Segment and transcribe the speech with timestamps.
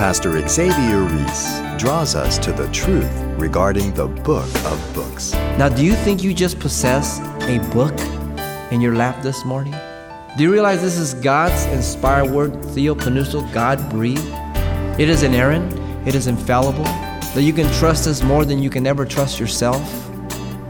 [0.00, 5.34] Pastor Xavier Reese draws us to the truth regarding the book of books.
[5.58, 7.92] Now, do you think you just possess a book
[8.72, 9.74] in your lap this morning?
[10.38, 14.26] Do you realize this is God's inspired word, theopneustos, God breathed?
[14.98, 15.70] It is inerrant,
[16.08, 19.82] it is infallible, that you can trust us more than you can ever trust yourself?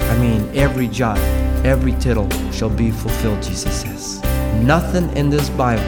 [0.01, 1.19] I mean, every jot,
[1.65, 4.21] every tittle shall be fulfilled, Jesus says.
[4.65, 5.85] Nothing in this Bible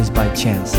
[0.00, 0.74] is by chance.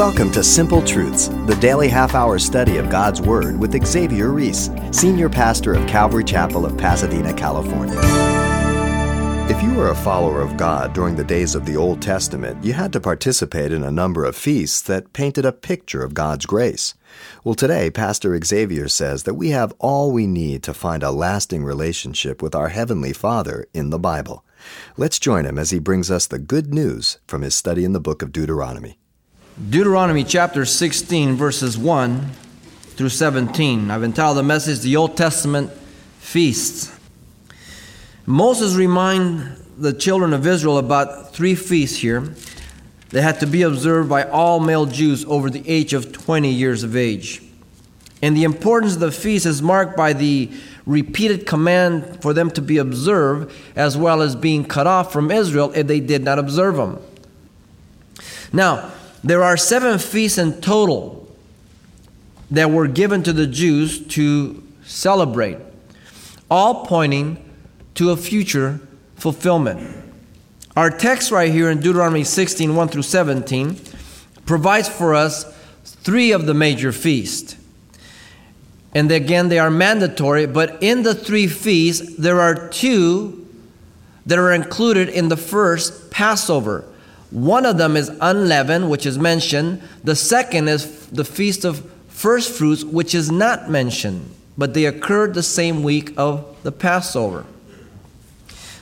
[0.00, 4.70] Welcome to Simple Truths, the daily half hour study of God's Word with Xavier Reese,
[4.92, 8.00] Senior Pastor of Calvary Chapel of Pasadena, California.
[9.50, 12.72] If you were a follower of God during the days of the Old Testament, you
[12.72, 16.94] had to participate in a number of feasts that painted a picture of God's grace.
[17.44, 21.62] Well, today, Pastor Xavier says that we have all we need to find a lasting
[21.62, 24.46] relationship with our Heavenly Father in the Bible.
[24.96, 28.00] Let's join him as he brings us the good news from his study in the
[28.00, 28.96] book of Deuteronomy.
[29.68, 32.30] Deuteronomy chapter 16, verses 1
[32.96, 33.90] through 17.
[33.90, 35.70] I've entitled the message The Old Testament
[36.18, 36.98] Feasts.
[38.24, 42.32] Moses remind the children of Israel about three feasts here
[43.10, 46.82] that had to be observed by all male Jews over the age of 20 years
[46.82, 47.42] of age.
[48.22, 50.50] And the importance of the feast is marked by the
[50.86, 55.70] repeated command for them to be observed, as well as being cut off from Israel
[55.74, 56.98] if they did not observe them.
[58.54, 58.90] Now,
[59.22, 61.28] there are seven feasts in total
[62.50, 65.58] that were given to the Jews to celebrate,
[66.50, 67.44] all pointing
[67.94, 68.80] to a future
[69.16, 70.04] fulfillment.
[70.76, 73.78] Our text right here in Deuteronomy 16 1 through 17
[74.46, 75.44] provides for us
[75.84, 77.56] three of the major feasts.
[78.94, 83.46] And again, they are mandatory, but in the three feasts, there are two
[84.26, 86.84] that are included in the first Passover.
[87.30, 89.82] One of them is unleavened, which is mentioned.
[90.02, 95.34] The second is the feast of first fruits, which is not mentioned, but they occurred
[95.34, 97.46] the same week of the Passover.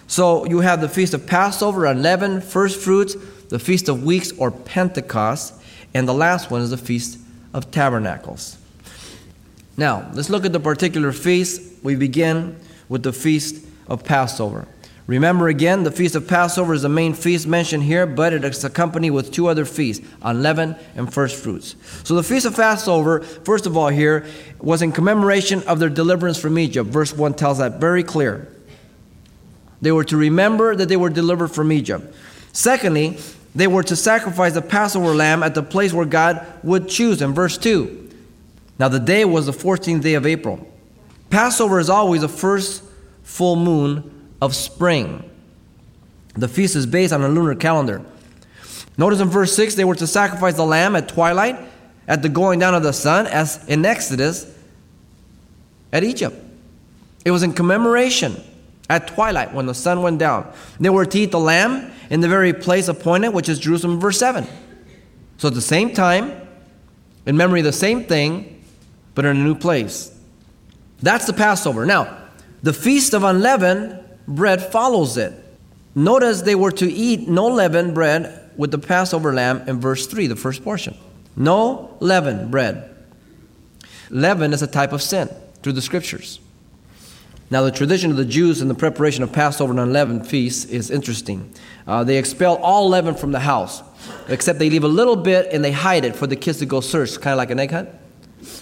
[0.07, 3.15] So you have the feast of Passover, unleavened, first fruits,
[3.51, 5.55] the feast of weeks or Pentecost,
[5.93, 7.19] and the last one is the feast
[7.53, 8.57] of tabernacles.
[9.77, 11.63] Now, let's look at the particular feast.
[11.83, 12.59] We begin
[12.89, 14.67] with the feast of Passover.
[15.09, 18.63] Remember again, the Feast of Passover is the main feast mentioned here, but it is
[18.63, 21.77] accompanied with two other feasts, unleavened and first fruits.
[22.05, 24.27] So the Feast of Passover, first of all, here,
[24.61, 26.91] was in commemoration of their deliverance from Egypt.
[26.91, 28.55] Verse 1 tells that very clear.
[29.81, 32.15] They were to remember that they were delivered from Egypt.
[32.53, 33.17] Secondly,
[33.55, 37.33] they were to sacrifice the Passover lamb at the place where God would choose in
[37.33, 38.11] verse 2.
[38.79, 40.71] Now, the day was the 14th day of April.
[41.31, 42.85] Passover is always the first
[43.23, 45.29] full moon of spring.
[46.35, 48.05] The feast is based on a lunar calendar.
[48.97, 51.59] Notice in verse 6 they were to sacrifice the lamb at twilight,
[52.07, 54.53] at the going down of the sun, as in Exodus
[55.93, 56.37] at Egypt.
[57.25, 58.43] It was in commemoration
[58.89, 60.51] at twilight when the sun went down.
[60.81, 64.19] They were to eat the lamb in the very place appointed, which is Jerusalem, verse
[64.19, 64.47] 7.
[65.37, 66.49] So at the same time,
[67.27, 68.65] in memory of the same thing,
[69.15, 70.17] but in a new place.
[71.01, 71.85] That's the Passover.
[71.85, 72.17] Now,
[72.63, 75.33] the feast of unleavened bread follows it.
[75.95, 80.29] Notice they were to eat no leavened bread with the Passover lamb in verse 3,
[80.29, 80.97] the first portion.
[81.35, 82.95] No leavened bread.
[84.11, 85.29] Leaven is a type of sin
[85.63, 86.41] through the scriptures.
[87.51, 90.91] Now, the tradition of the Jews in the preparation of Passover and unleavened feasts is
[90.91, 91.51] interesting.
[91.87, 93.83] Uh, they expel all leaven from the house,
[94.29, 96.83] except they leave a little bit and they hide it for the kids to go
[96.83, 97.89] search, kind of like an egg hunt.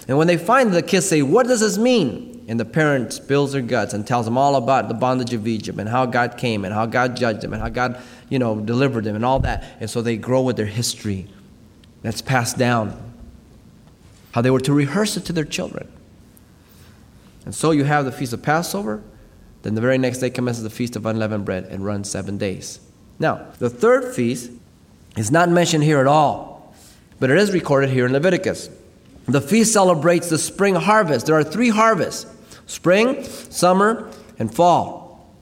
[0.07, 2.36] And when they find the kids say, What does this mean?
[2.49, 5.79] And the parent spills their guts and tells them all about the bondage of Egypt
[5.79, 9.05] and how God came and how God judged them and how God, you know, delivered
[9.05, 9.65] them and all that.
[9.81, 11.27] And so they grow with their history
[12.03, 13.15] that's passed down.
[14.31, 15.91] How they were to rehearse it to their children.
[17.45, 19.03] And so you have the Feast of Passover.
[19.63, 22.79] Then the very next day commences the Feast of Unleavened Bread and runs seven days.
[23.19, 24.53] Now, the third feast
[25.17, 26.75] is not mentioned here at all,
[27.19, 28.69] but it is recorded here in Leviticus.
[29.27, 31.27] The feast celebrates the spring harvest.
[31.27, 32.27] There are three harvests
[32.67, 35.35] spring, summer, and fall.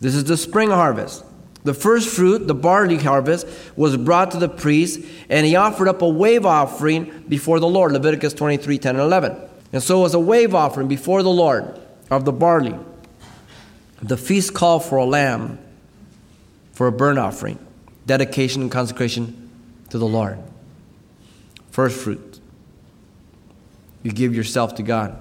[0.00, 1.24] This is the spring harvest.
[1.62, 3.46] The first fruit, the barley harvest,
[3.76, 7.92] was brought to the priest, and he offered up a wave offering before the Lord.
[7.92, 9.36] Leviticus 23 10 and 11.
[9.72, 11.78] And so it was a wave offering before the Lord
[12.10, 12.74] of the barley.
[14.02, 15.58] The feast called for a lamb
[16.72, 17.58] for a burnt offering,
[18.06, 19.50] dedication and consecration
[19.90, 20.38] to the Lord.
[21.70, 22.40] First fruit.
[24.02, 25.20] You give yourself to God.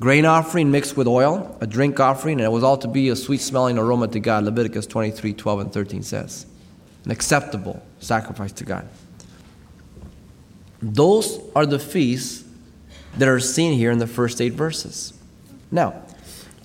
[0.00, 3.16] Grain offering mixed with oil, a drink offering, and it was all to be a
[3.16, 6.46] sweet smelling aroma to God, Leviticus 23 12 and 13 says.
[7.04, 8.88] An acceptable sacrifice to God.
[10.82, 12.44] Those are the feasts
[13.18, 15.12] that are seen here in the first eight verses.
[15.70, 16.02] Now,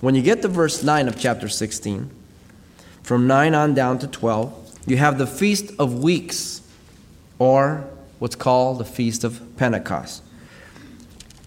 [0.00, 2.10] when you get to verse 9 of chapter 16,
[3.02, 6.62] from 9 on down to 12, you have the Feast of Weeks,
[7.38, 7.88] or
[8.18, 10.22] what's called the Feast of Pentecost.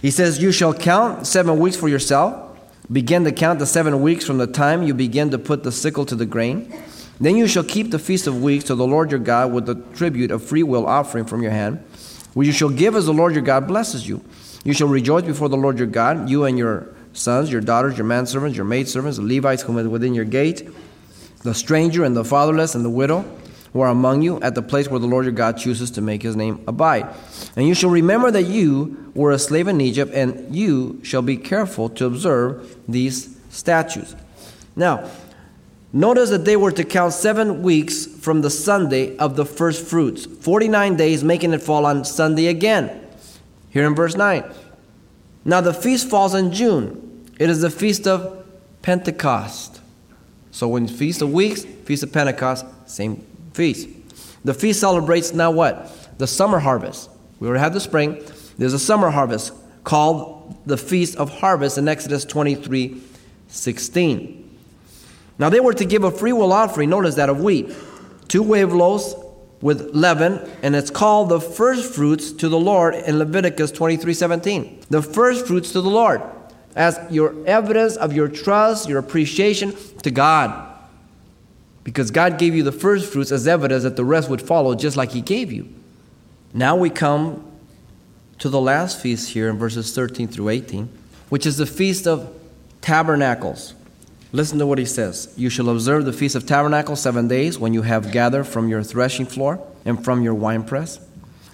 [0.02, 2.58] He says, You shall count seven weeks for yourself.
[2.92, 6.06] Begin to count the seven weeks from the time you begin to put the sickle
[6.06, 6.74] to the grain.
[7.20, 9.76] Then you shall keep the Feast of Weeks to the Lord your God with the
[9.96, 11.84] tribute of free will offering from your hand,
[12.34, 14.24] which you shall give as the Lord your God blesses you.
[14.64, 18.08] You shall rejoice before the Lord your God, you and your sons, your daughters, your
[18.08, 20.70] manservants, your maidservants, the Levites whom are within your gate,
[21.44, 23.26] the stranger and the fatherless and the widow
[23.74, 26.24] who are among you at the place where the Lord your God chooses to make
[26.24, 27.08] his name abide.
[27.56, 31.38] And you shall remember that you were a slave in Egypt, and you shall be
[31.38, 34.16] careful to observe these statutes.
[34.76, 35.10] Now,
[35.94, 40.26] notice that they were to count seven weeks from the Sunday of the first fruits,
[40.26, 43.08] 49 days, making it fall on Sunday again.
[43.70, 44.44] Here in verse 9.
[45.46, 47.26] Now, the feast falls in June.
[47.40, 48.46] It is the feast of
[48.82, 49.80] Pentecost.
[50.52, 53.90] So, when Feast of Weeks, Feast of Pentecost, same feast.
[54.44, 56.18] The feast celebrates now what?
[56.18, 57.10] The summer harvest.
[57.40, 58.24] We already had the spring.
[58.58, 59.54] There's a summer harvest
[59.84, 63.02] called the Feast of Harvest in Exodus 23
[63.48, 64.58] 16.
[65.40, 67.74] Now, they were to give a free will offering, notice that, of wheat,
[68.28, 69.16] two wave loaves
[69.62, 74.82] with leaven, and it's called the first fruits to the Lord in Leviticus 23 17.
[74.90, 76.22] The first fruits to the Lord
[76.76, 79.74] as your evidence of your trust, your appreciation
[80.04, 80.69] to God.
[81.90, 84.96] Because God gave you the first fruits as evidence that the rest would follow just
[84.96, 85.68] like He gave you.
[86.54, 87.44] Now we come
[88.38, 90.88] to the last feast here in verses 13 through 18,
[91.30, 92.32] which is the Feast of
[92.82, 93.74] Tabernacles.
[94.32, 95.34] Listen to what he says.
[95.36, 98.84] You shall observe the Feast of Tabernacles seven days when you have gathered from your
[98.84, 101.00] threshing floor and from your winepress.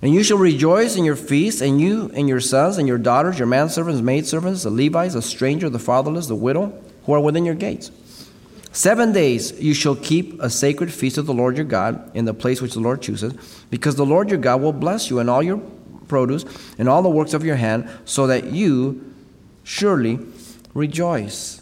[0.02, 3.40] And you shall rejoice in your feast, and you and your sons and your daughters,
[3.40, 7.56] your manservants, maidservants, the Levites, the stranger, the fatherless, the widow, who are within your
[7.56, 7.90] gates.
[8.76, 12.34] Seven days you shall keep a sacred feast of the Lord your God in the
[12.34, 13.34] place which the Lord chooses,
[13.70, 15.62] because the Lord your God will bless you in all your
[16.10, 16.44] produce
[16.78, 19.14] and all the works of your hand, so that you
[19.64, 20.20] surely
[20.74, 21.62] rejoice.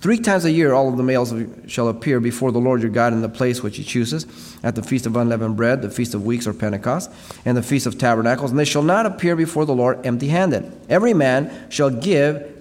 [0.00, 1.32] Three times a year, all of the males
[1.68, 4.26] shall appear before the Lord your God in the place which he chooses,
[4.64, 7.08] at the feast of unleavened bread, the feast of weeks or Pentecost,
[7.44, 8.50] and the feast of tabernacles.
[8.50, 10.72] And they shall not appear before the Lord empty handed.
[10.88, 12.57] Every man shall give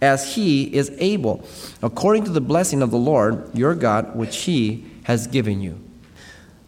[0.00, 1.46] as he is able,
[1.82, 5.80] according to the blessing of the Lord your God, which he has given you.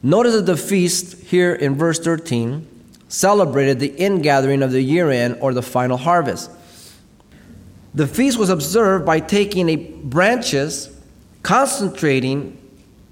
[0.02, 2.66] Notice that the feast here in verse 13
[3.08, 6.50] celebrated the ingathering of the year end or the final harvest.
[7.94, 10.94] The feast was observed by taking a branches,
[11.42, 12.56] concentrating,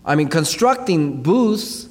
[0.04, 1.88] I mean, constructing booths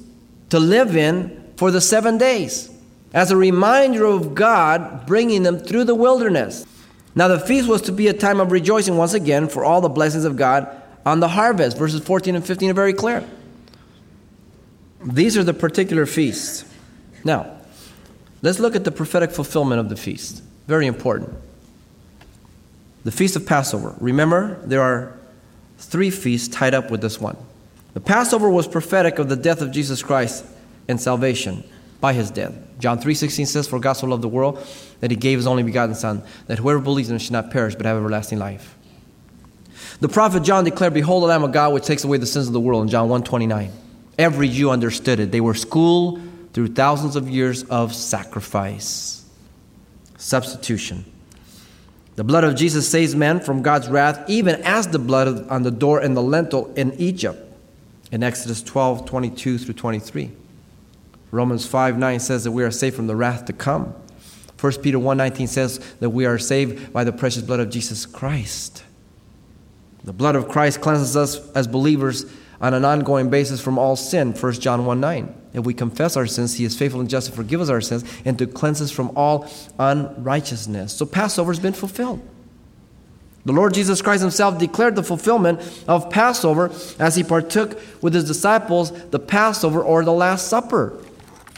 [0.50, 2.70] to live in for the seven days
[3.12, 6.64] as a reminder of God bringing them through the wilderness.
[7.16, 9.88] Now, the feast was to be a time of rejoicing once again for all the
[9.88, 10.68] blessings of God
[11.06, 11.78] on the harvest.
[11.78, 13.26] Verses 14 and 15 are very clear.
[15.02, 16.64] These are the particular feasts.
[17.24, 17.56] Now,
[18.42, 20.42] let's look at the prophetic fulfillment of the feast.
[20.68, 21.34] Very important
[23.04, 23.94] the Feast of Passover.
[24.00, 25.16] Remember, there are
[25.78, 27.36] three feasts tied up with this one.
[27.94, 30.44] The Passover was prophetic of the death of Jesus Christ
[30.88, 31.62] and salvation
[32.00, 32.52] by his death.
[32.80, 34.58] John 3:16 says, "For God so loved the world
[35.00, 37.74] that he gave his only begotten Son, that whoever believes in him should not perish
[37.74, 38.74] but have everlasting life."
[40.00, 42.52] The prophet John declared, "Behold the Lamb of God which takes away the sins of
[42.52, 43.70] the world." In John 1:29,
[44.18, 45.32] every Jew understood it.
[45.32, 46.20] They were schooled
[46.52, 49.22] through thousands of years of sacrifice,
[50.16, 51.04] substitution.
[52.16, 55.70] The blood of Jesus saves men from God's wrath, even as the blood on the
[55.70, 57.42] door and the lintel in Egypt.
[58.10, 60.30] In Exodus 12, 22 through 23.
[61.30, 63.92] Romans 5, 9 says that we are saved from the wrath to come.
[64.60, 68.06] 1 Peter 1, 19 says that we are saved by the precious blood of Jesus
[68.06, 68.82] Christ.
[70.04, 72.24] The blood of Christ cleanses us as believers
[72.60, 74.32] on an ongoing basis from all sin.
[74.32, 75.34] 1 John 1, 9.
[75.52, 78.04] If we confess our sins, He is faithful and just to forgive us our sins
[78.24, 80.92] and to cleanse us from all unrighteousness.
[80.92, 82.26] So Passover has been fulfilled.
[83.44, 88.24] The Lord Jesus Christ Himself declared the fulfillment of Passover as He partook with His
[88.24, 90.98] disciples the Passover or the Last Supper.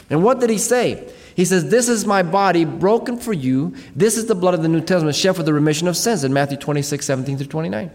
[0.09, 1.11] And what did He say?
[1.39, 3.73] He says, This is my body broken for you.
[3.95, 6.33] This is the blood of the New Testament shed for the remission of sins in
[6.33, 7.91] Matthew 26, 17 through 29.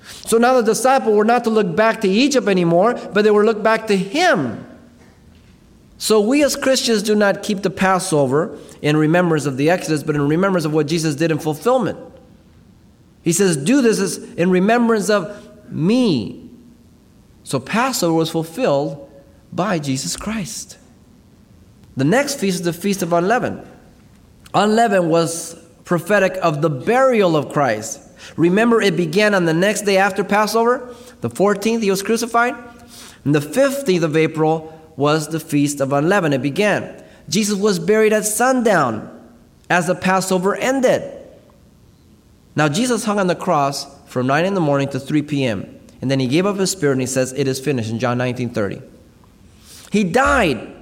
[0.00, 3.44] So now the disciples were not to look back to Egypt anymore, but they were
[3.44, 4.66] look back to Him.
[5.98, 10.14] So we as Christians do not keep the Passover in remembrance of the Exodus, but
[10.14, 11.98] in remembrance of what Jesus did in fulfillment.
[13.20, 16.48] He says, Do this in remembrance of me.
[17.44, 19.10] So Passover was fulfilled
[19.52, 20.78] by Jesus Christ.
[21.96, 23.66] The next feast is the Feast of Unleavened.
[24.52, 28.00] Unleavened was prophetic of the burial of Christ.
[28.36, 32.54] Remember, it began on the next day after Passover, the 14th, he was crucified.
[33.24, 36.34] And the 15th of April was the Feast of Unleavened.
[36.34, 37.02] It began.
[37.28, 39.12] Jesus was buried at sundown
[39.68, 41.12] as the Passover ended.
[42.54, 45.80] Now, Jesus hung on the cross from 9 in the morning to 3 p.m.
[46.00, 48.18] And then he gave up his spirit and he says, It is finished in John
[48.18, 48.82] 19 30.
[49.90, 50.75] He died.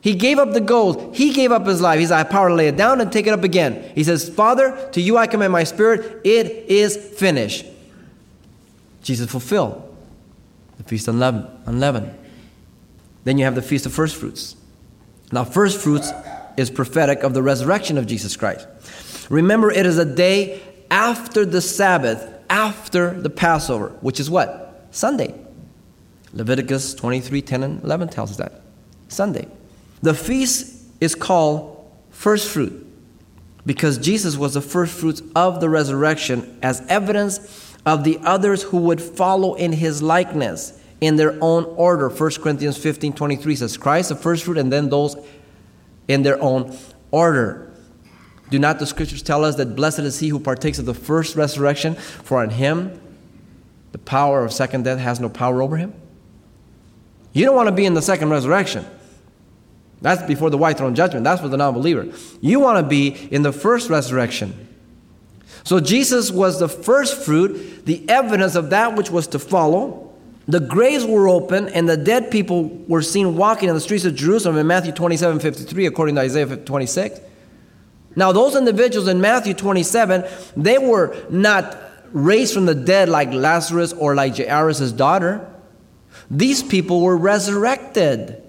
[0.00, 1.14] He gave up the gold.
[1.14, 2.00] He gave up his life.
[2.00, 3.92] He said, I have power to lay it down and take it up again.
[3.94, 6.22] He says, Father, to you I commend my spirit.
[6.24, 7.66] It is finished.
[9.02, 9.86] Jesus fulfilled
[10.78, 11.20] the feast of
[11.66, 12.14] unleavened.
[13.24, 14.56] Then you have the feast of first fruits.
[15.32, 16.10] Now, first fruits
[16.56, 18.66] is prophetic of the resurrection of Jesus Christ.
[19.28, 24.86] Remember, it is a day after the Sabbath, after the Passover, which is what?
[24.90, 25.34] Sunday.
[26.32, 28.62] Leviticus 23 10 and 11 tells us that.
[29.08, 29.46] Sunday.
[30.02, 32.86] The feast is called first fruit
[33.66, 38.78] because Jesus was the first fruits of the resurrection as evidence of the others who
[38.78, 42.08] would follow in his likeness in their own order.
[42.08, 45.16] 1 Corinthians 15 23 says, Christ the first fruit, and then those
[46.08, 46.76] in their own
[47.10, 47.72] order.
[48.50, 51.36] Do not the scriptures tell us that blessed is he who partakes of the first
[51.36, 53.00] resurrection, for on him
[53.92, 55.94] the power of second death has no power over him?
[57.32, 58.84] You don't want to be in the second resurrection.
[60.02, 61.24] That's before the white throne judgment.
[61.24, 62.08] That's for the non believer.
[62.40, 64.68] You want to be in the first resurrection.
[65.62, 70.12] So Jesus was the first fruit, the evidence of that which was to follow.
[70.48, 74.14] The graves were open, and the dead people were seen walking in the streets of
[74.14, 77.20] Jerusalem in Matthew 27 53, according to Isaiah 26.
[78.16, 80.24] Now, those individuals in Matthew 27,
[80.56, 81.78] they were not
[82.12, 85.48] raised from the dead like Lazarus or like Jairus' daughter.
[86.30, 88.39] These people were resurrected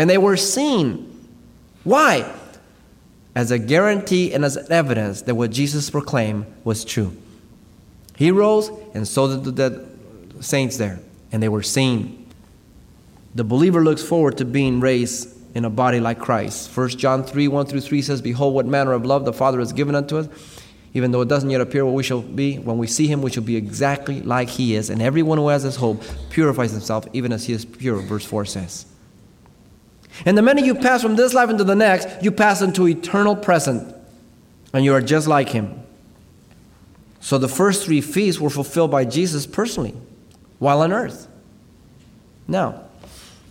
[0.00, 1.28] and they were seen.
[1.84, 2.24] Why?
[3.34, 7.14] As a guarantee and as evidence that what Jesus proclaimed was true.
[8.16, 9.86] He rose, and so did the dead
[10.42, 11.00] saints there,
[11.32, 12.26] and they were seen.
[13.34, 16.74] The believer looks forward to being raised in a body like Christ.
[16.74, 19.74] 1 John 3 1 through 3 says, Behold, what manner of love the Father has
[19.74, 20.28] given unto us.
[20.94, 23.30] Even though it doesn't yet appear what we shall be, when we see him, we
[23.30, 24.88] shall be exactly like he is.
[24.88, 28.46] And everyone who has this hope purifies himself, even as he is pure, verse 4
[28.46, 28.86] says.
[30.24, 33.36] And the minute you pass from this life into the next, you pass into eternal
[33.36, 33.94] present,
[34.72, 35.82] and you are just like him.
[37.20, 39.94] So the first three feasts were fulfilled by Jesus personally
[40.58, 41.26] while on earth.
[42.48, 42.82] Now,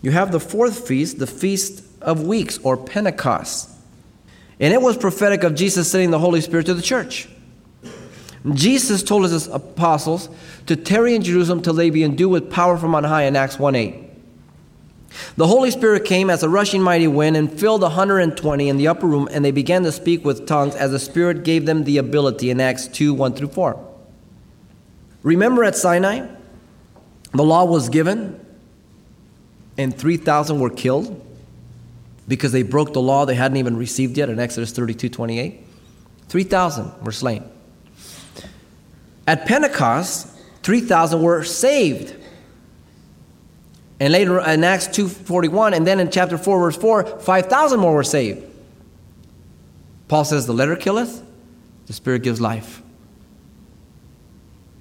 [0.02, 3.70] you have the fourth feast, the Feast of Weeks or Pentecost.
[4.60, 7.30] And it was prophetic of Jesus sending the Holy Spirit to the church.
[8.54, 10.30] Jesus told his apostles
[10.66, 13.60] to tarry in Jerusalem till they be endued with power from on high in Acts
[13.60, 14.09] 1 8.
[15.38, 18.88] The Holy Spirit came as a rushing mighty wind and filled the 120 in the
[18.88, 21.98] upper room, and they began to speak with tongues as the Spirit gave them the
[21.98, 23.88] ability in Acts 2 1 through 4.
[25.24, 26.28] Remember at Sinai?
[27.34, 28.44] The law was given,
[29.78, 31.26] and 3,000 were killed
[32.28, 35.66] because they broke the law they hadn't even received yet in Exodus 32 28.
[36.28, 37.44] 3,000 were slain.
[39.26, 40.28] At Pentecost,
[40.64, 42.16] 3,000 were saved.
[44.00, 48.04] And later in Acts 2.41, and then in chapter 4, verse 4, 5,000 more were
[48.04, 48.46] saved.
[50.08, 51.22] Paul says, The letter killeth,
[51.86, 52.82] the Spirit gives life.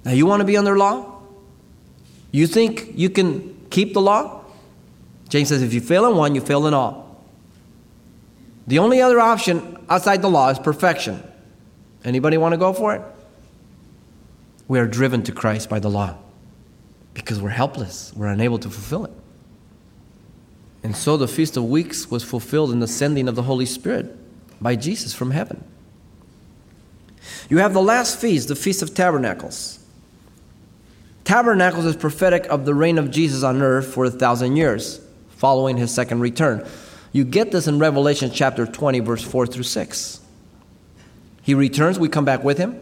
[0.05, 1.21] Now, you want to be under law?
[2.31, 4.45] You think you can keep the law?
[5.27, 7.23] James says, if you fail in one, you fail in all.
[8.67, 11.23] The only other option outside the law is perfection.
[12.03, 13.01] Anybody want to go for it?
[14.67, 16.17] We are driven to Christ by the law
[17.13, 18.13] because we're helpless.
[18.15, 19.13] We're unable to fulfill it.
[20.83, 24.15] And so the Feast of Weeks was fulfilled in the sending of the Holy Spirit
[24.61, 25.63] by Jesus from heaven.
[27.49, 29.79] You have the last feast, the Feast of Tabernacles.
[31.25, 35.77] Tabernacles is prophetic of the reign of Jesus on earth for a thousand years following
[35.77, 36.65] his second return.
[37.11, 40.21] You get this in Revelation chapter 20, verse 4 through 6.
[41.41, 42.79] He returns, we come back with him.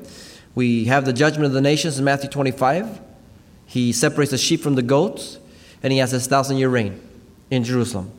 [0.56, 3.00] We have the judgment of the nations in Matthew 25.
[3.68, 5.38] He separates the sheep from the goats,
[5.84, 7.00] and he has his thousand year reign
[7.52, 8.12] in Jerusalem.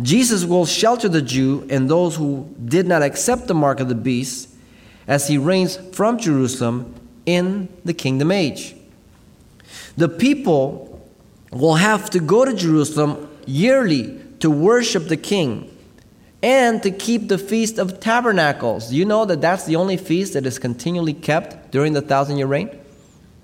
[0.00, 3.94] Jesus will shelter the Jew and those who did not accept the mark of the
[3.94, 4.48] beast
[5.06, 6.94] as he reigns from Jerusalem
[7.26, 8.74] in the kingdom age.
[9.96, 11.08] The people
[11.50, 15.70] will have to go to Jerusalem yearly to worship the king
[16.42, 18.92] and to keep the Feast of Tabernacles.
[18.92, 22.46] You know that that's the only feast that is continually kept during the thousand year
[22.46, 22.70] reign?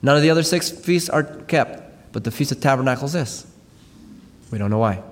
[0.02, 3.46] None of the other six feasts are kept, but the Feast of Tabernacles is.
[4.50, 5.02] We don't know why.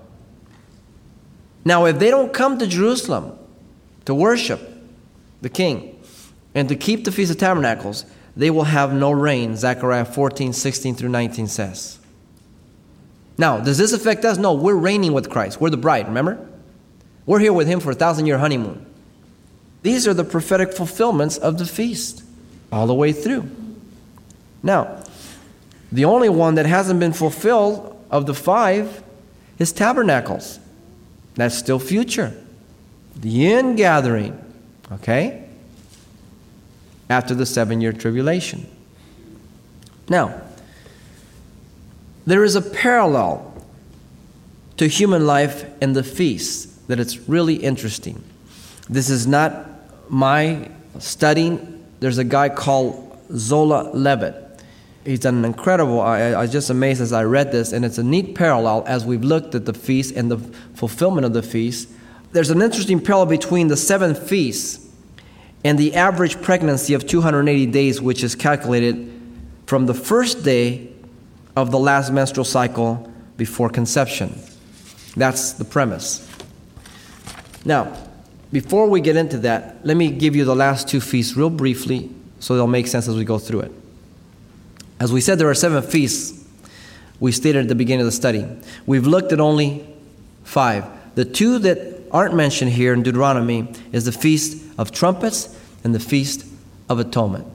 [1.65, 3.39] Now, if they don't come to Jerusalem
[4.07, 4.61] to worship
[5.43, 6.03] the king
[6.55, 10.95] and to keep the Feast of Tabernacles, they will have no rain, Zechariah 14, 16
[10.95, 11.99] through 19 says.
[13.37, 14.39] Now, does this affect us?
[14.39, 15.61] No, we're reigning with Christ.
[15.61, 16.45] We're the bride, remember?
[17.27, 18.87] We're here with him for a thousand year honeymoon.
[19.83, 22.25] These are the prophetic fulfillments of the feast
[22.73, 23.49] all the way through.
[24.63, 25.03] Now,
[25.91, 29.03] the only one that hasn't been fulfilled of the five
[29.59, 30.59] is tabernacles.
[31.35, 32.35] That's still future.
[33.17, 34.39] The ingathering,
[34.93, 35.49] okay?
[37.09, 38.67] After the seven year tribulation.
[40.09, 40.41] Now,
[42.27, 43.45] there is a parallel
[44.77, 48.23] to human life and the feast that it's really interesting.
[48.89, 49.67] This is not
[50.11, 51.85] my studying.
[52.01, 54.48] There's a guy called Zola Levitt.
[55.09, 57.97] He's done an incredible, I, I was just amazed as I read this, and it's
[57.97, 60.37] a neat parallel as we've looked at the feast and the
[60.75, 61.89] fulfillment of the feast.
[62.33, 64.87] There's an interesting parallel between the seven feasts
[65.65, 69.11] and the average pregnancy of 280 days, which is calculated
[69.65, 70.93] from the first day
[71.57, 74.39] of the last menstrual cycle before conception.
[75.17, 76.31] That's the premise.
[77.65, 77.97] Now,
[78.53, 82.11] before we get into that, let me give you the last two feasts real briefly
[82.41, 83.73] so they'll make sense as we go through it.
[85.01, 86.45] As we said, there are seven feasts
[87.21, 88.47] we stated at the beginning of the study.
[88.87, 89.87] We've looked at only
[90.45, 90.87] five.
[91.15, 96.01] The two that aren't mentioned here in Deuteronomy is the Feast of Trumpets and the
[96.01, 96.47] Feast
[96.89, 97.47] of Atonement,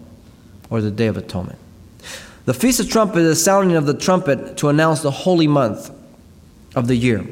[0.69, 1.59] or the Day of Atonement.
[2.45, 5.91] The Feast of Trumpets is the sounding of the trumpet to announce the holy month
[6.75, 7.25] of the year,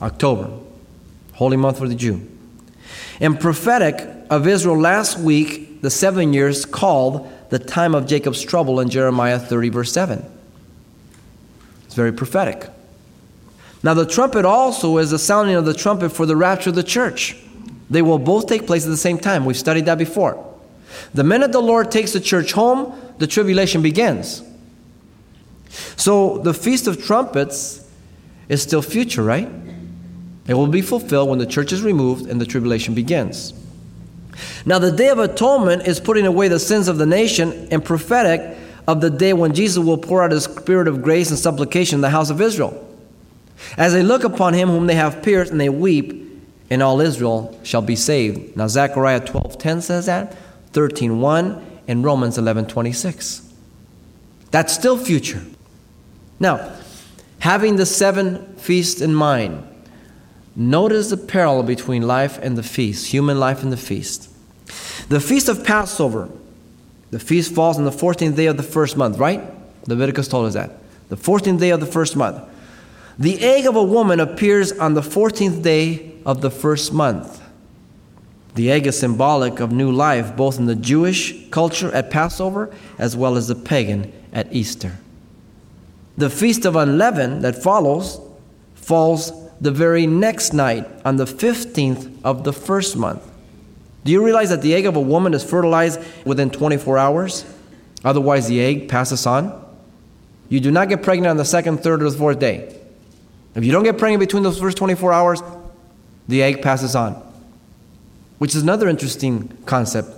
[0.00, 0.50] October
[1.34, 2.26] holy month for the Jew.
[3.20, 8.80] And prophetic of Israel last week, the seven years called the time of Jacob's trouble
[8.80, 10.28] in Jeremiah 30, verse 7.
[11.84, 12.68] It's very prophetic.
[13.80, 16.82] Now, the trumpet also is the sounding of the trumpet for the rapture of the
[16.82, 17.36] church.
[17.88, 19.44] They will both take place at the same time.
[19.44, 20.44] We've studied that before.
[21.12, 24.42] The minute the Lord takes the church home, the tribulation begins.
[25.94, 27.88] So, the Feast of Trumpets
[28.48, 29.48] is still future, right?
[30.48, 33.52] It will be fulfilled when the church is removed and the tribulation begins.
[34.66, 38.56] Now, the Day of Atonement is putting away the sins of the nation and prophetic
[38.86, 42.00] of the day when Jesus will pour out his spirit of grace and supplication in
[42.00, 42.80] the house of Israel.
[43.76, 46.20] As they look upon him whom they have pierced and they weep,
[46.70, 48.56] and all Israel shall be saved.
[48.56, 50.36] Now Zechariah 12:10 says that,
[50.72, 53.42] 13:1 and Romans 11:26.
[54.50, 55.42] That's still future.
[56.40, 56.72] Now,
[57.40, 59.62] having the seven feasts in mind,
[60.56, 64.30] Notice the parallel between life and the feast, human life and the feast.
[65.08, 66.28] The feast of Passover,
[67.10, 69.42] the feast falls on the 14th day of the first month, right?
[69.86, 70.70] Leviticus told us that.
[71.08, 72.42] The 14th day of the first month.
[73.18, 77.42] The egg of a woman appears on the 14th day of the first month.
[78.54, 83.16] The egg is symbolic of new life, both in the Jewish culture at Passover as
[83.16, 84.98] well as the pagan at Easter.
[86.16, 88.20] The feast of unleavened that follows
[88.76, 93.22] falls the very next night on the 15th of the first month.
[94.04, 97.44] Do you realize that the egg of a woman is fertilized within 24 hours?
[98.04, 99.60] Otherwise, the egg passes on.
[100.50, 102.78] You do not get pregnant on the second, third, or the fourth day.
[103.54, 105.42] If you don't get pregnant between those first 24 hours,
[106.28, 107.12] the egg passes on.
[108.38, 110.10] Which is another interesting concept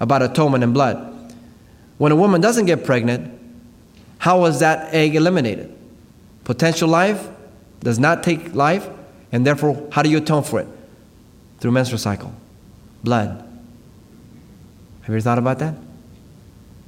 [0.00, 1.14] about atonement and blood.
[1.96, 3.38] When a woman doesn't get pregnant,
[4.18, 5.74] how was that egg eliminated?
[6.44, 7.26] Potential life
[7.80, 8.88] does not take life,
[9.32, 10.68] and therefore, how do you atone for it?
[11.60, 12.32] Through menstrual cycle,
[13.02, 13.28] blood.
[15.02, 15.74] Have you ever thought about that?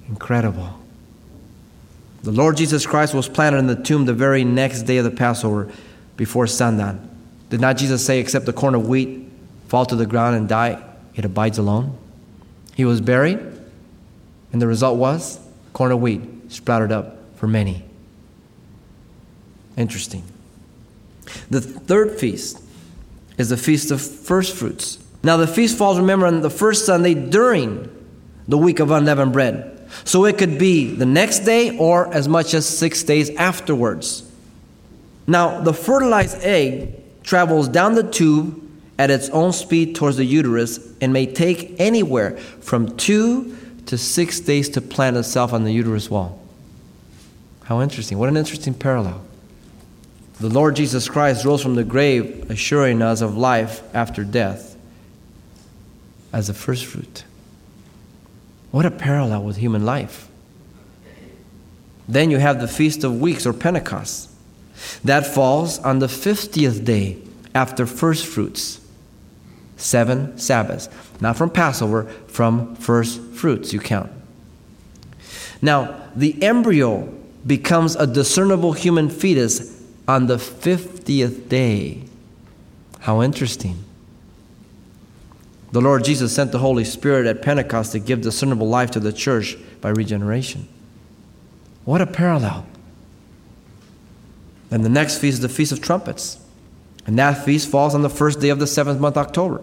[0.09, 0.79] Incredible.
[2.23, 5.11] The Lord Jesus Christ was planted in the tomb the very next day of the
[5.11, 5.71] Passover
[6.17, 7.09] before sundown.
[7.49, 9.29] Did not Jesus say, except the corn of wheat
[9.69, 10.83] fall to the ground and die,
[11.15, 11.97] it abides alone?
[12.75, 13.39] He was buried,
[14.53, 15.41] and the result was
[15.73, 17.85] corn of wheat sprouted up for many.
[19.77, 20.23] Interesting.
[21.51, 22.63] The third feast
[23.39, 24.99] is the Feast of First Fruits.
[25.23, 27.89] Now, the feast falls, remember, on the first Sunday during
[28.49, 29.89] the week of unleavened bread.
[30.05, 34.31] So it could be the next day or as much as six days afterwards.
[35.27, 38.63] Now, the fertilized egg travels down the tube
[38.99, 44.41] at its own speed towards the uterus and may take anywhere from two to six
[44.41, 46.41] days to plant itself on the uterus wall.
[47.65, 48.19] How interesting.
[48.19, 49.23] What an interesting parallel.
[50.41, 54.75] The Lord Jesus Christ rose from the grave, assuring us of life after death
[56.33, 57.25] as a first fruit.
[58.71, 60.29] What a parallel with human life.
[62.09, 64.31] Then you have the Feast of Weeks or Pentecost.
[65.05, 67.19] That falls on the 50th day
[67.55, 68.81] after first fruits.
[69.77, 70.89] Seven Sabbaths.
[71.21, 74.11] Not from Passover, from first fruits, you count.
[75.61, 77.13] Now, the embryo
[77.47, 82.03] becomes a discernible human fetus on the 50th day.
[83.01, 83.85] How interesting.
[85.73, 89.13] The Lord Jesus sent the Holy Spirit at Pentecost to give discernible life to the
[89.13, 90.69] church by regeneration.
[91.85, 92.67] What a parallel.
[94.71, 96.39] And the next feast is the Feast of Trumpets.
[97.07, 99.63] And that feast falls on the first day of the seventh month, October.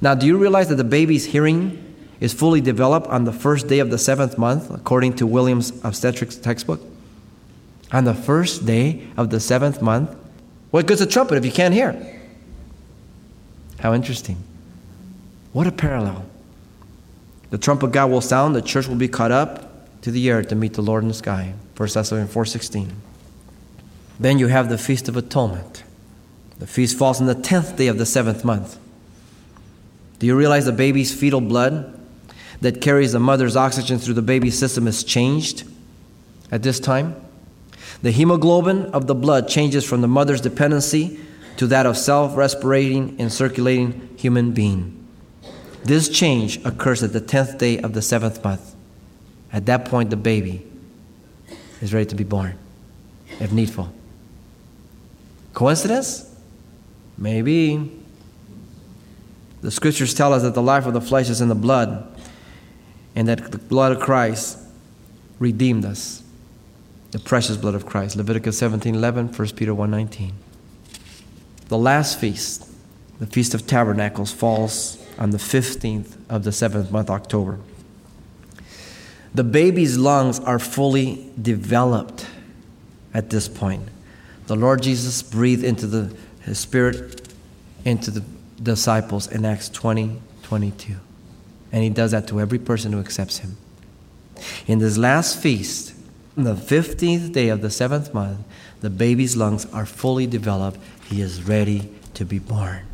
[0.00, 3.78] Now, do you realize that the baby's hearing is fully developed on the first day
[3.78, 6.80] of the seventh month, according to Williams' obstetrics textbook?
[7.92, 10.16] On the first day of the seventh month?
[10.70, 12.20] What good's a trumpet if you can't hear?
[13.80, 14.42] How interesting.
[15.52, 16.24] What a parallel.
[17.50, 20.54] The trumpet God will sound, the church will be caught up to the air to
[20.54, 21.52] meet the Lord in the sky.
[21.76, 22.90] 1 Thessalonians 4.16.
[24.18, 25.82] Then you have the Feast of Atonement.
[26.58, 28.78] The feast falls on the 10th day of the seventh month.
[30.18, 31.98] Do you realize the baby's fetal blood
[32.60, 35.64] that carries the mother's oxygen through the baby's system is changed
[36.50, 37.16] at this time?
[38.02, 41.20] The hemoglobin of the blood changes from the mother's dependency
[41.56, 44.98] to that of self respirating and circulating human being.
[45.84, 48.74] This change occurs at the 10th day of the seventh month.
[49.52, 50.66] At that point, the baby
[51.80, 52.56] is ready to be born,
[53.40, 53.92] if needful.
[55.52, 56.28] Coincidence?
[57.18, 57.98] Maybe.
[59.60, 62.08] The scriptures tell us that the life of the flesh is in the blood,
[63.14, 64.58] and that the blood of Christ
[65.38, 66.22] redeemed us.
[67.12, 68.16] The precious blood of Christ.
[68.16, 70.32] Leviticus 17 11, 1 Peter 1 19.
[71.68, 72.68] The last feast,
[73.18, 77.58] the Feast of Tabernacles, falls on the 15th of the seventh month, October.
[79.34, 82.26] The baby's lungs are fully developed
[83.14, 83.88] at this point.
[84.46, 87.32] The Lord Jesus breathed into the, his spirit
[87.84, 88.24] into the
[88.62, 90.96] disciples in Acts 20 22.
[91.72, 93.56] And he does that to every person who accepts him.
[94.66, 95.94] In this last feast,
[96.36, 98.40] the 15th day of the seventh month,
[98.80, 100.78] the baby's lungs are fully developed.
[101.06, 102.86] He is ready to be born.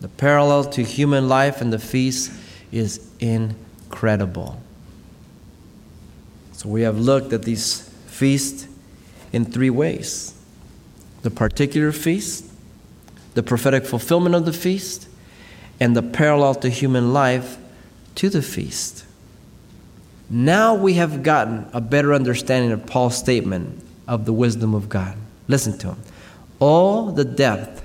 [0.00, 2.32] The parallel to human life and the feast
[2.72, 4.60] is incredible.
[6.52, 8.66] So we have looked at these feasts
[9.32, 10.32] in three ways
[11.22, 12.44] the particular feast,
[13.34, 15.08] the prophetic fulfillment of the feast,
[15.80, 17.58] and the parallel to human life
[18.14, 19.05] to the feast.
[20.28, 25.16] Now we have gotten a better understanding of Paul's statement of the wisdom of God.
[25.48, 26.02] Listen to him.
[26.58, 27.84] All the depth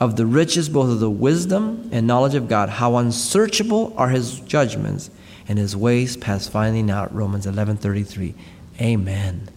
[0.00, 4.40] of the riches both of the wisdom and knowledge of God, how unsearchable are his
[4.40, 5.10] judgments
[5.46, 7.14] and his ways past finding out.
[7.14, 8.34] Romans 11:33.
[8.80, 9.48] Amen.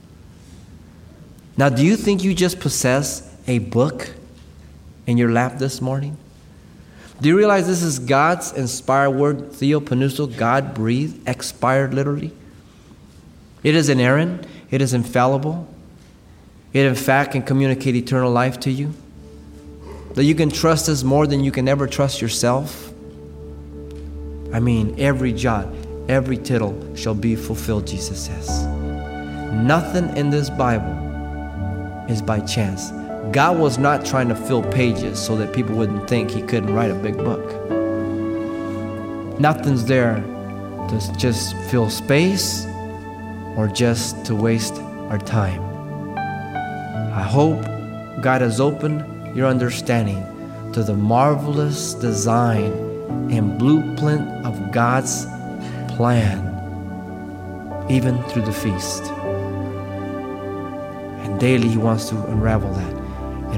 [1.56, 4.10] Now, do you think you just possess a book
[5.08, 6.18] in your lap this morning?
[7.24, 12.34] Do you realize this is God's inspired word, theopneustos, God breathed, expired literally?
[13.64, 15.74] It is inerrant, it is infallible.
[16.74, 18.94] It, in fact, can communicate eternal life to you
[20.16, 22.92] that you can trust us more than you can ever trust yourself?
[24.52, 25.70] I mean, every jot,
[26.10, 28.66] every tittle shall be fulfilled, Jesus says.
[29.54, 30.92] Nothing in this Bible
[32.10, 32.92] is by chance.
[33.32, 36.92] God was not trying to fill pages so that people wouldn't think he couldn't write
[36.92, 37.44] a big book.
[39.40, 40.16] Nothing's there
[40.90, 42.66] to just fill space
[43.56, 44.76] or just to waste
[45.10, 45.62] our time.
[47.14, 47.62] I hope
[48.22, 50.22] God has opened your understanding
[50.74, 52.72] to the marvelous design
[53.32, 55.26] and blueprint of God's
[55.96, 56.42] plan,
[57.90, 59.04] even through the feast.
[61.24, 62.93] And daily, He wants to unravel that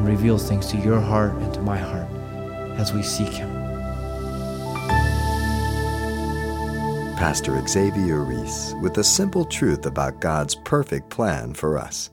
[0.06, 2.10] reveal things to your heart and to my heart
[2.80, 3.50] as we seek Him.
[7.16, 12.10] Pastor Xavier Reese with the simple truth about God's perfect plan for us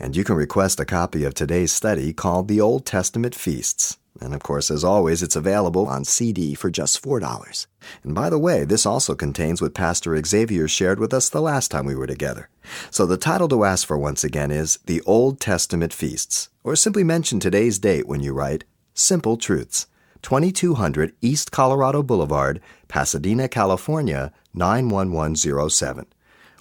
[0.00, 3.98] and you can request a copy of today's study called The Old Testament Feasts.
[4.18, 7.66] And of course, as always, it's available on CD for just $4.
[8.02, 11.70] And by the way, this also contains what Pastor Xavier shared with us the last
[11.70, 12.48] time we were together.
[12.90, 17.04] So the title to ask for once again is The Old Testament Feasts, or simply
[17.04, 19.86] mention today's date when you write Simple Truths,
[20.22, 26.06] 2200 East Colorado Boulevard, Pasadena, California, 91107.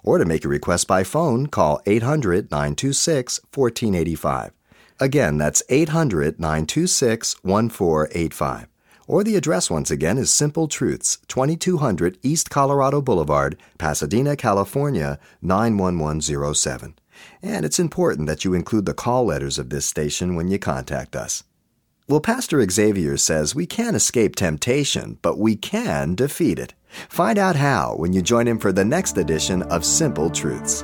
[0.03, 4.51] Or to make a request by phone, call 800 926 1485.
[4.99, 8.67] Again, that's 800 926 1485.
[9.07, 16.99] Or the address once again is Simple Truths, 2200 East Colorado Boulevard, Pasadena, California, 91107.
[17.41, 21.15] And it's important that you include the call letters of this station when you contact
[21.15, 21.43] us.
[22.07, 26.73] Well, Pastor Xavier says we can't escape temptation, but we can defeat it.
[27.07, 30.83] Find out how when you join him for the next edition of Simple Truths.